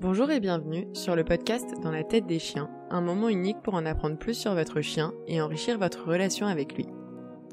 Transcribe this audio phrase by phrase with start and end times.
[0.00, 3.74] Bonjour et bienvenue sur le podcast Dans la tête des chiens, un moment unique pour
[3.74, 6.86] en apprendre plus sur votre chien et enrichir votre relation avec lui.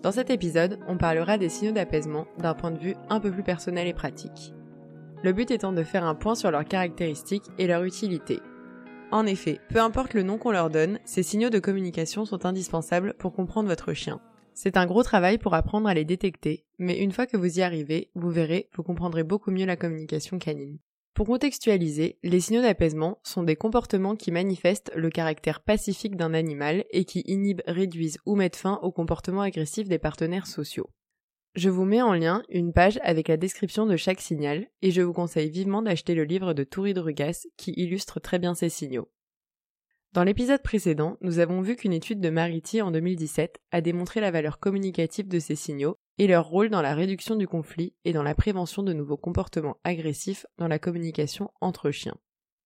[0.04, 3.42] Dans cet épisode, on parlera des signaux d'apaisement d'un point de vue un peu plus
[3.42, 4.54] personnel et pratique.
[5.24, 8.40] Le but étant de faire un point sur leurs caractéristiques et leur utilité.
[9.12, 13.16] En effet, peu importe le nom qu'on leur donne, ces signaux de communication sont indispensables
[13.18, 14.22] pour comprendre votre chien.
[14.54, 17.64] C'est un gros travail pour apprendre à les détecter, mais une fois que vous y
[17.64, 20.78] arrivez, vous verrez, vous comprendrez beaucoup mieux la communication canine.
[21.16, 26.84] Pour contextualiser, les signaux d'apaisement sont des comportements qui manifestent le caractère pacifique d'un animal
[26.92, 30.90] et qui inhibent, réduisent ou mettent fin au comportement agressif des partenaires sociaux.
[31.56, 35.02] Je vous mets en lien une page avec la description de chaque signal et je
[35.02, 39.10] vous conseille vivement d'acheter le livre de Tourid Rugas qui illustre très bien ces signaux.
[40.12, 44.32] Dans l'épisode précédent, nous avons vu qu'une étude de Mariti en 2017 a démontré la
[44.32, 48.24] valeur communicative de ces signaux et leur rôle dans la réduction du conflit et dans
[48.24, 52.18] la prévention de nouveaux comportements agressifs dans la communication entre chiens.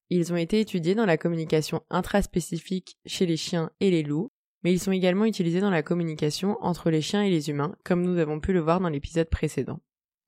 [0.09, 4.31] Ils ont été étudiés dans la communication intraspécifique chez les chiens et les loups,
[4.63, 8.01] mais ils sont également utilisés dans la communication entre les chiens et les humains, comme
[8.01, 9.79] nous avons pu le voir dans l'épisode précédent.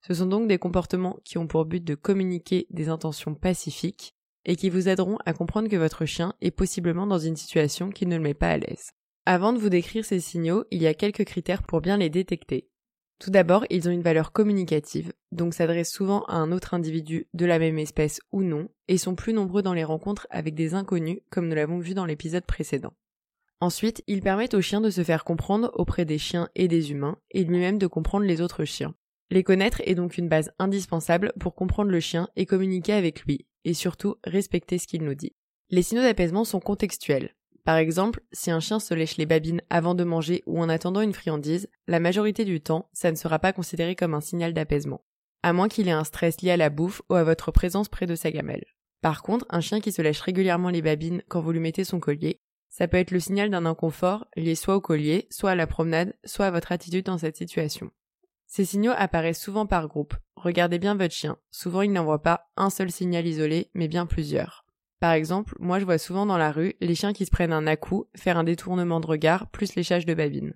[0.07, 4.55] Ce sont donc des comportements qui ont pour but de communiquer des intentions pacifiques et
[4.55, 8.15] qui vous aideront à comprendre que votre chien est possiblement dans une situation qui ne
[8.15, 8.91] le met pas à l'aise.
[9.25, 12.70] Avant de vous décrire ces signaux, il y a quelques critères pour bien les détecter.
[13.21, 17.45] Tout d'abord, ils ont une valeur communicative, donc s'adressent souvent à un autre individu de
[17.45, 21.19] la même espèce ou non, et sont plus nombreux dans les rencontres avec des inconnus,
[21.29, 22.93] comme nous l'avons vu dans l'épisode précédent.
[23.59, 27.19] Ensuite, ils permettent aux chiens de se faire comprendre auprès des chiens et des humains,
[27.29, 28.95] et lui-même de comprendre les autres chiens.
[29.29, 33.45] Les connaître est donc une base indispensable pour comprendre le chien et communiquer avec lui,
[33.65, 35.35] et surtout respecter ce qu'il nous dit.
[35.69, 39.95] Les signaux d'apaisement sont contextuels, par exemple, si un chien se lèche les babines avant
[39.95, 43.53] de manger ou en attendant une friandise, la majorité du temps, ça ne sera pas
[43.53, 45.03] considéré comme un signal d'apaisement.
[45.43, 48.07] À moins qu'il ait un stress lié à la bouffe ou à votre présence près
[48.07, 48.65] de sa gamelle.
[49.01, 51.99] Par contre, un chien qui se lèche régulièrement les babines quand vous lui mettez son
[51.99, 52.39] collier,
[52.69, 56.15] ça peut être le signal d'un inconfort lié soit au collier, soit à la promenade,
[56.23, 57.91] soit à votre attitude dans cette situation.
[58.47, 60.15] Ces signaux apparaissent souvent par groupe.
[60.35, 61.37] Regardez bien votre chien.
[61.51, 64.60] Souvent il n'envoie pas un seul signal isolé, mais bien plusieurs.
[65.01, 67.65] Par exemple, moi je vois souvent dans la rue les chiens qui se prennent un
[67.65, 70.53] à-coup, faire un détournement de regard, plus léchage de babine.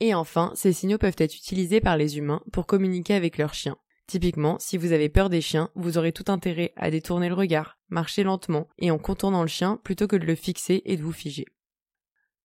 [0.00, 3.76] Et enfin, ces signaux peuvent être utilisés par les humains pour communiquer avec leurs chiens.
[4.08, 7.78] Typiquement, si vous avez peur des chiens, vous aurez tout intérêt à détourner le regard,
[7.90, 11.12] marcher lentement et en contournant le chien plutôt que de le fixer et de vous
[11.12, 11.46] figer.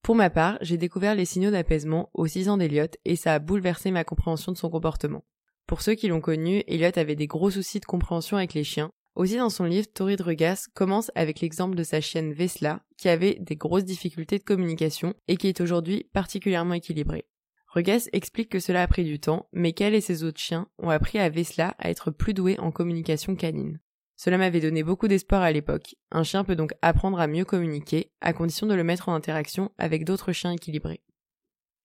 [0.03, 3.39] Pour ma part, j'ai découvert les signaux d'apaisement aux 6 ans d'Eliott et ça a
[3.39, 5.25] bouleversé ma compréhension de son comportement.
[5.65, 8.91] Pour ceux qui l'ont connu, Elliot avait des gros soucis de compréhension avec les chiens
[9.15, 13.37] aussi dans son livre, Tori Regas commence avec l'exemple de sa chienne Vesla, qui avait
[13.39, 17.25] des grosses difficultés de communication et qui est aujourd'hui particulièrement équilibrée.
[17.67, 20.89] Regas explique que cela a pris du temps, mais qu'elle et ses autres chiens ont
[20.89, 23.79] appris à Vesla à être plus doués en communication canine.
[24.17, 25.95] Cela m'avait donné beaucoup d'espoir à l'époque.
[26.11, 29.71] Un chien peut donc apprendre à mieux communiquer, à condition de le mettre en interaction
[29.77, 31.01] avec d'autres chiens équilibrés.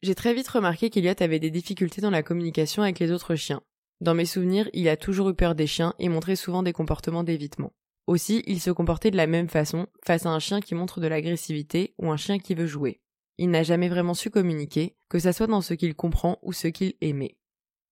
[0.02, 3.62] J'ai très vite remarqué qu'Eliot avait des difficultés dans la communication avec les autres chiens,
[4.00, 7.22] dans mes souvenirs, il a toujours eu peur des chiens et montrait souvent des comportements
[7.22, 7.72] d'évitement.
[8.06, 11.06] Aussi, il se comportait de la même façon face à un chien qui montre de
[11.06, 13.00] l'agressivité ou un chien qui veut jouer.
[13.36, 16.68] Il n'a jamais vraiment su communiquer, que ça soit dans ce qu'il comprend ou ce
[16.68, 17.36] qu'il aimait.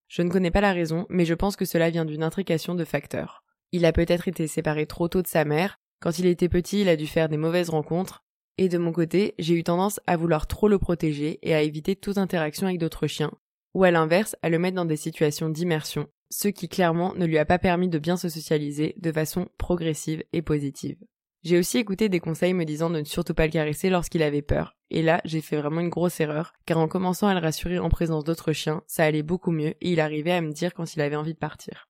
[0.08, 2.84] Je ne connais pas la raison, mais je pense que cela vient d'une intrication de
[2.84, 3.44] facteurs.
[3.72, 6.88] Il a peut-être été séparé trop tôt de sa mère, quand il était petit il
[6.88, 8.24] a dû faire des mauvaises rencontres,
[8.56, 11.96] et de mon côté, j'ai eu tendance à vouloir trop le protéger et à éviter
[11.96, 13.32] toute interaction avec d'autres chiens,
[13.74, 17.38] ou à l'inverse à le mettre dans des situations d'immersion, ce qui clairement ne lui
[17.38, 20.98] a pas permis de bien se socialiser de façon progressive et positive.
[21.44, 24.42] J'ai aussi écouté des conseils me disant de ne surtout pas le caresser lorsqu'il avait
[24.42, 27.78] peur, et là j'ai fait vraiment une grosse erreur, car en commençant à le rassurer
[27.78, 30.94] en présence d'autres chiens, ça allait beaucoup mieux et il arrivait à me dire quand
[30.94, 31.88] il avait envie de partir.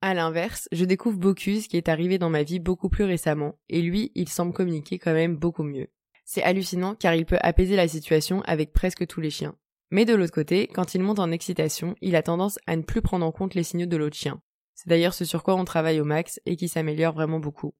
[0.00, 3.82] À l'inverse, je découvre Bocuse qui est arrivé dans ma vie beaucoup plus récemment, et
[3.82, 5.88] lui, il semble communiquer quand même beaucoup mieux.
[6.24, 9.56] C'est hallucinant car il peut apaiser la situation avec presque tous les chiens.
[9.90, 13.02] Mais de l'autre côté, quand il monte en excitation, il a tendance à ne plus
[13.02, 14.40] prendre en compte les signaux de l'autre chien.
[14.74, 17.74] C'est d'ailleurs ce sur quoi on travaille au max et qui s'améliore vraiment beaucoup.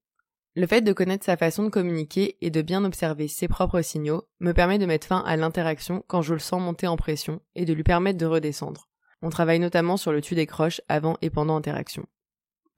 [0.55, 4.23] Le fait de connaître sa façon de communiquer et de bien observer ses propres signaux
[4.41, 7.67] me permet de mettre fin à l'interaction quand je le sens monter en pression et
[7.67, 8.89] de lui permettre de redescendre.
[9.21, 12.07] On travaille notamment sur le tu décroche avant et pendant interaction.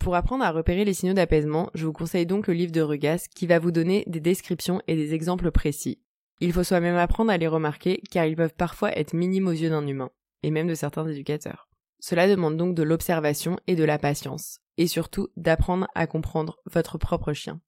[0.01, 3.27] Pour apprendre à repérer les signaux d'apaisement, je vous conseille donc le livre de Regas
[3.33, 6.01] qui va vous donner des descriptions et des exemples précis.
[6.40, 9.70] Il faut soi-même apprendre à les remarquer car ils peuvent parfois être minimes aux yeux
[9.70, 10.11] d'un humain,
[10.43, 11.69] et même de certains éducateurs.
[12.00, 16.96] Cela demande donc de l'observation et de la patience, et surtout d'apprendre à comprendre votre
[16.96, 17.61] propre chien.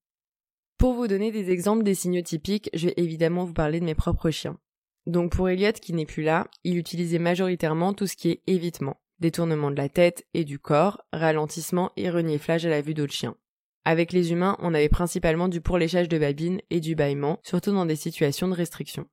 [0.77, 3.93] Pour vous donner des exemples des signaux typiques, je vais évidemment vous parler de mes
[3.93, 4.57] propres chiens.
[5.05, 9.01] Donc pour Elliot qui n'est plus là, il utilisait majoritairement tout ce qui est évitement,
[9.19, 13.35] détournement de la tête et du corps, ralentissement et reniflage à la vue d'autres chiens.
[13.83, 17.85] Avec les humains, on avait principalement du pourléchage de babines et du bâillement, surtout dans
[17.85, 19.07] des situations de restriction.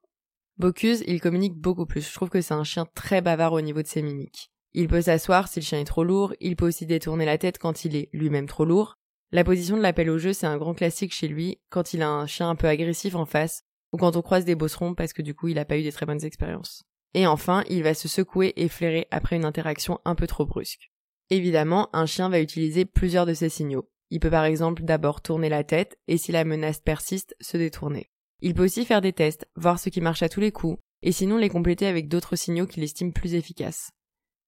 [0.59, 2.07] Bocuse, il communique beaucoup plus.
[2.07, 4.51] Je trouve que c'est un chien très bavard au niveau de ses mimiques.
[4.75, 7.59] Il peut s'asseoir si le chien est trop lourd, il peut aussi détourner la tête
[7.59, 8.99] quand il est lui-même trop lourd.
[9.33, 12.11] La position de l'appel au jeu, c'est un grand classique chez lui, quand il a
[12.11, 13.63] un chien un peu agressif en face,
[13.93, 15.93] ou quand on croise des bosserons parce que du coup il a pas eu des
[15.93, 16.85] très bonnes expériences.
[17.15, 20.91] Et enfin, il va se secouer et flairer après une interaction un peu trop brusque.
[21.31, 23.89] Évidemment, un chien va utiliser plusieurs de ces signaux.
[24.11, 28.11] Il peut par exemple d'abord tourner la tête et si la menace persiste, se détourner.
[28.41, 31.13] Il peut aussi faire des tests, voir ce qui marche à tous les coups, et
[31.13, 33.91] sinon les compléter avec d'autres signaux qu'il estime plus efficaces.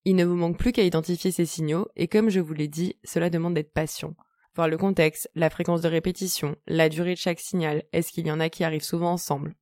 [0.04, 2.96] Il ne vous manque plus qu'à identifier ces signaux, et comme je vous l'ai dit,
[3.04, 4.14] cela demande d'être patient.
[4.54, 8.32] Voir le contexte, la fréquence de répétition, la durée de chaque signal, est-ce qu'il y
[8.32, 9.54] en a qui arrivent souvent ensemble?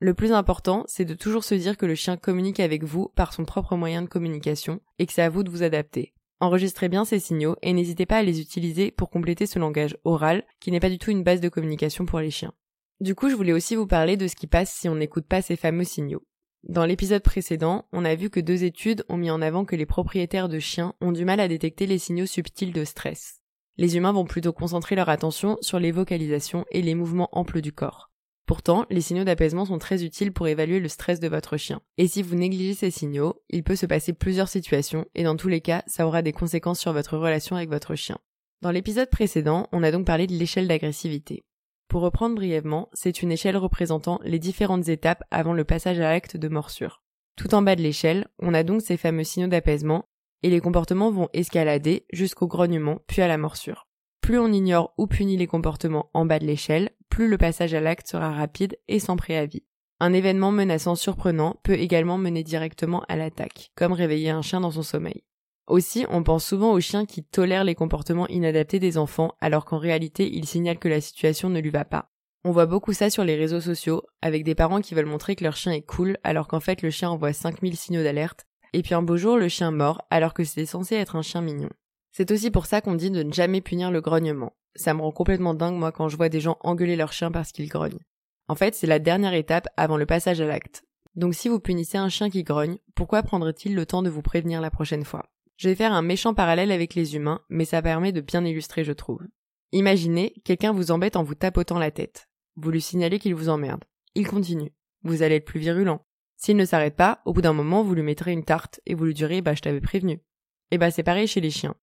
[0.00, 3.32] Le plus important, c'est de toujours se dire que le chien communique avec vous par
[3.32, 6.12] son propre moyen de communication, et que c'est à vous de vous adapter.
[6.40, 10.44] Enregistrez bien ces signaux et n'hésitez pas à les utiliser pour compléter ce langage oral
[10.60, 12.52] qui n'est pas du tout une base de communication pour les chiens.
[13.00, 15.42] Du coup, je voulais aussi vous parler de ce qui passe si on n'écoute pas
[15.42, 16.22] ces fameux signaux.
[16.62, 19.84] Dans l'épisode précédent, on a vu que deux études ont mis en avant que les
[19.84, 23.40] propriétaires de chiens ont du mal à détecter les signaux subtils de stress.
[23.76, 27.72] Les humains vont plutôt concentrer leur attention sur les vocalisations et les mouvements amples du
[27.72, 28.13] corps.
[28.46, 31.80] Pourtant, les signaux d'apaisement sont très utiles pour évaluer le stress de votre chien.
[31.96, 35.48] Et si vous négligez ces signaux, il peut se passer plusieurs situations et dans tous
[35.48, 38.18] les cas, ça aura des conséquences sur votre relation avec votre chien.
[38.60, 41.44] Dans l'épisode précédent, on a donc parlé de l'échelle d'agressivité.
[41.88, 46.36] Pour reprendre brièvement, c'est une échelle représentant les différentes étapes avant le passage à l'acte
[46.36, 47.02] de morsure.
[47.36, 50.04] Tout en bas de l'échelle, on a donc ces fameux signaux d'apaisement,
[50.42, 53.86] et les comportements vont escalader jusqu'au grognement puis à la morsure.
[54.20, 57.80] Plus on ignore ou punit les comportements en bas de l'échelle, plus le passage à
[57.80, 59.62] l'acte sera rapide et sans préavis.
[60.00, 64.72] Un événement menaçant surprenant peut également mener directement à l'attaque, comme réveiller un chien dans
[64.72, 65.22] son sommeil.
[65.68, 69.78] Aussi, on pense souvent aux chiens qui tolèrent les comportements inadaptés des enfants alors qu'en
[69.78, 72.10] réalité ils signalent que la situation ne lui va pas.
[72.42, 75.44] On voit beaucoup ça sur les réseaux sociaux, avec des parents qui veulent montrer que
[75.44, 78.94] leur chien est cool alors qu'en fait le chien envoie 5000 signaux d'alerte, et puis
[78.94, 81.70] un beau jour le chien mord alors que c'était censé être un chien mignon.
[82.16, 84.52] C'est aussi pour ça qu'on dit de ne jamais punir le grognement.
[84.76, 87.50] Ça me rend complètement dingue moi quand je vois des gens engueuler leur chien parce
[87.50, 87.98] qu'il grogne.
[88.46, 90.84] En fait, c'est la dernière étape avant le passage à l'acte.
[91.16, 94.60] Donc si vous punissez un chien qui grogne, pourquoi prendrait-il le temps de vous prévenir
[94.60, 95.28] la prochaine fois?
[95.56, 98.84] Je vais faire un méchant parallèle avec les humains, mais ça permet de bien illustrer
[98.84, 99.26] je trouve.
[99.72, 102.28] Imaginez, quelqu'un vous embête en vous tapotant la tête.
[102.54, 103.82] Vous lui signalez qu'il vous emmerde.
[104.14, 104.72] Il continue.
[105.02, 106.00] Vous allez être plus virulent.
[106.36, 109.04] S'il ne s'arrête pas, au bout d'un moment, vous lui mettrez une tarte et vous
[109.04, 110.12] lui direz bah je t'avais prévenu.
[110.12, 111.74] Et eh bah c'est pareil chez les chiens.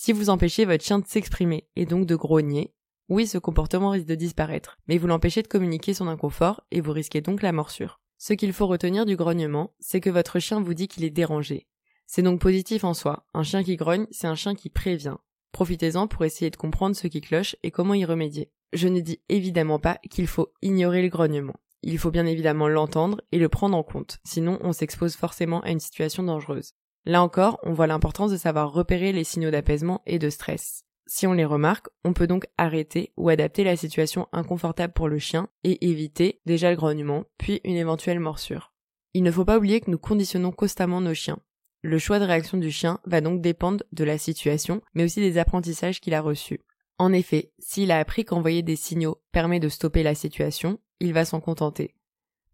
[0.00, 2.72] Si vous empêchez votre chien de s'exprimer et donc de grogner,
[3.08, 6.92] oui, ce comportement risque de disparaître, mais vous l'empêchez de communiquer son inconfort et vous
[6.92, 8.00] risquez donc la morsure.
[8.16, 11.66] Ce qu'il faut retenir du grognement, c'est que votre chien vous dit qu'il est dérangé.
[12.06, 13.26] C'est donc positif en soi.
[13.34, 15.16] Un chien qui grogne, c'est un chien qui prévient.
[15.50, 18.52] Profitez-en pour essayer de comprendre ce qui cloche et comment y remédier.
[18.72, 21.56] Je ne dis évidemment pas qu'il faut ignorer le grognement.
[21.82, 25.70] Il faut bien évidemment l'entendre et le prendre en compte, sinon on s'expose forcément à
[25.70, 26.74] une situation dangereuse.
[27.08, 30.84] Là encore, on voit l'importance de savoir repérer les signaux d'apaisement et de stress.
[31.06, 35.18] Si on les remarque, on peut donc arrêter ou adapter la situation inconfortable pour le
[35.18, 38.74] chien et éviter déjà le grognement, puis une éventuelle morsure.
[39.14, 41.38] Il ne faut pas oublier que nous conditionnons constamment nos chiens.
[41.80, 45.38] Le choix de réaction du chien va donc dépendre de la situation, mais aussi des
[45.38, 46.60] apprentissages qu'il a reçus.
[46.98, 51.24] En effet, s'il a appris qu'envoyer des signaux permet de stopper la situation, il va
[51.24, 51.94] s'en contenter.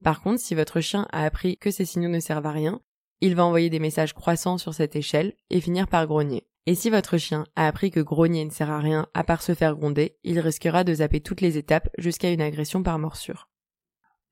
[0.04, 2.80] Par contre, si votre chien a appris que ces signaux ne servent à rien,
[3.24, 6.46] il va envoyer des messages croissants sur cette échelle et finir par grogner.
[6.66, 9.54] Et si votre chien a appris que grogner ne sert à rien à part se
[9.54, 13.48] faire gronder, il risquera de zapper toutes les étapes jusqu'à une agression par morsure.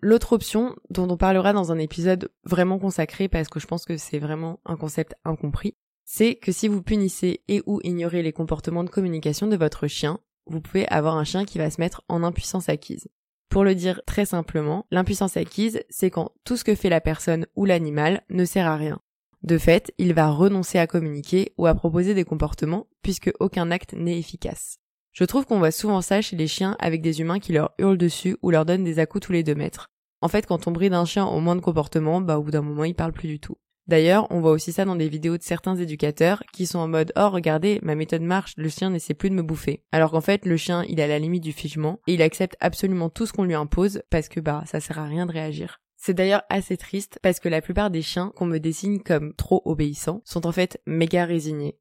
[0.00, 3.96] L'autre option, dont on parlera dans un épisode vraiment consacré parce que je pense que
[3.96, 8.84] c'est vraiment un concept incompris, c'est que si vous punissez et ou ignorez les comportements
[8.84, 12.22] de communication de votre chien, vous pouvez avoir un chien qui va se mettre en
[12.22, 13.08] impuissance acquise.
[13.52, 17.47] Pour le dire très simplement, l'impuissance acquise, c'est quand tout ce que fait la personne
[17.54, 18.99] ou l'animal ne sert à rien.
[19.42, 23.92] De fait, il va renoncer à communiquer ou à proposer des comportements puisque aucun acte
[23.92, 24.78] n'est efficace.
[25.12, 27.99] Je trouve qu'on voit souvent ça chez les chiens avec des humains qui leur hurlent
[27.99, 29.90] dessus ou leur donnent des à tous les deux mètres.
[30.23, 32.62] En fait, quand on bride un chien au moins de comportement, bah au bout d'un
[32.62, 33.59] moment il parle plus du tout.
[33.88, 37.12] D'ailleurs, on voit aussi ça dans des vidéos de certains éducateurs qui sont en mode
[37.16, 39.82] oh regardez ma méthode marche, le chien n'essaie plus de me bouffer.
[39.90, 42.56] Alors qu'en fait le chien il est à la limite du figement et il accepte
[42.60, 45.80] absolument tout ce qu'on lui impose parce que bah ça sert à rien de réagir.
[45.96, 49.62] C'est d'ailleurs assez triste parce que la plupart des chiens qu'on me dessine comme trop
[49.64, 51.76] obéissants sont en fait méga résignés.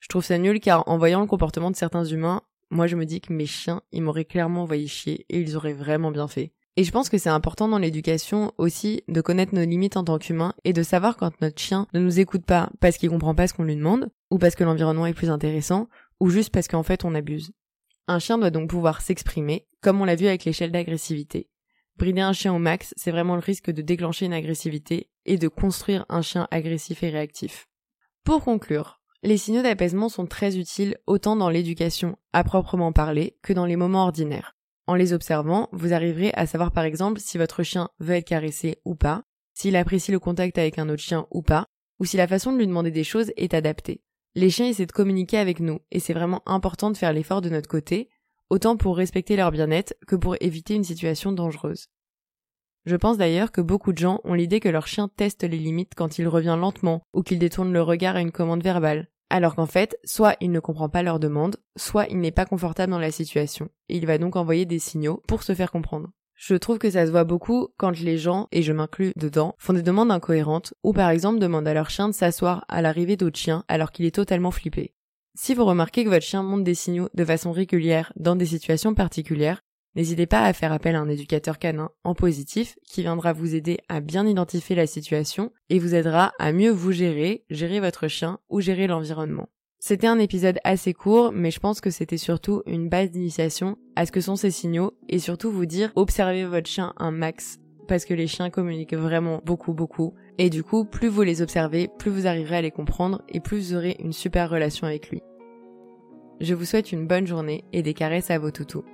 [0.00, 3.06] Je trouve ça nul car en voyant le comportement de certains humains, moi je me
[3.06, 6.52] dis que mes chiens ils m'auraient clairement envoyé chier et ils auraient vraiment bien fait.
[6.76, 10.18] Et je pense que c'est important dans l'éducation aussi de connaître nos limites en tant
[10.18, 13.46] qu'humain et de savoir quand notre chien ne nous écoute pas parce qu'il comprend pas
[13.46, 15.88] ce qu'on lui demande, ou parce que l'environnement est plus intéressant,
[16.18, 17.52] ou juste parce qu'en fait on abuse.
[18.08, 21.48] Un chien doit donc pouvoir s'exprimer, comme on l'a vu avec l'échelle d'agressivité.
[21.96, 25.46] Brider un chien au max, c'est vraiment le risque de déclencher une agressivité et de
[25.46, 27.68] construire un chien agressif et réactif.
[28.24, 33.52] Pour conclure, les signaux d'apaisement sont très utiles autant dans l'éducation à proprement parler que
[33.52, 34.56] dans les moments ordinaires.
[34.86, 38.78] En les observant, vous arriverez à savoir par exemple si votre chien veut être caressé
[38.84, 39.24] ou pas,
[39.54, 41.66] s'il apprécie le contact avec un autre chien ou pas,
[42.00, 44.02] ou si la façon de lui demander des choses est adaptée.
[44.34, 47.48] Les chiens essaient de communiquer avec nous, et c'est vraiment important de faire l'effort de
[47.48, 48.10] notre côté,
[48.50, 51.86] autant pour respecter leur bien-être que pour éviter une situation dangereuse.
[52.84, 55.94] Je pense d'ailleurs que beaucoup de gens ont l'idée que leur chien teste les limites
[55.96, 59.66] quand il revient lentement ou qu'il détourne le regard à une commande verbale, alors qu'en
[59.66, 63.10] fait, soit il ne comprend pas leur demande, soit il n'est pas confortable dans la
[63.10, 66.10] situation, et il va donc envoyer des signaux pour se faire comprendre.
[66.34, 69.72] Je trouve que ça se voit beaucoup quand les gens, et je m'inclus dedans, font
[69.72, 73.38] des demandes incohérentes, ou par exemple demandent à leur chien de s'asseoir à l'arrivée d'autres
[73.38, 74.94] chiens alors qu'il est totalement flippé.
[75.36, 78.94] Si vous remarquez que votre chien montre des signaux de façon régulière dans des situations
[78.94, 79.62] particulières,
[79.94, 83.78] n'hésitez pas à faire appel à un éducateur canin en positif qui viendra vous aider
[83.88, 88.38] à bien identifier la situation et vous aidera à mieux vous gérer, gérer votre chien
[88.48, 89.48] ou gérer l'environnement.
[89.86, 94.06] C'était un épisode assez court, mais je pense que c'était surtout une base d'initiation à
[94.06, 98.06] ce que sont ces signaux et surtout vous dire observez votre chien un max parce
[98.06, 102.10] que les chiens communiquent vraiment beaucoup beaucoup et du coup plus vous les observez, plus
[102.10, 105.20] vous arriverez à les comprendre et plus vous aurez une super relation avec lui.
[106.40, 108.84] Je vous souhaite une bonne journée et des caresses à vos toutous.